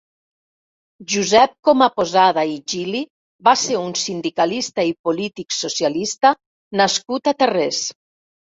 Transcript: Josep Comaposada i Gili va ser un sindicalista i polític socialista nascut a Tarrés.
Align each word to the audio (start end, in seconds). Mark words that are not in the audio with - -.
Josep 1.15 1.51
Comaposada 1.67 2.45
i 2.53 2.57
Gili 2.73 3.01
va 3.49 3.55
ser 3.65 3.77
un 3.83 3.93
sindicalista 4.05 4.87
i 4.93 4.97
polític 5.09 5.57
socialista 5.61 6.33
nascut 6.83 7.35
a 7.35 7.37
Tarrés. 7.45 7.87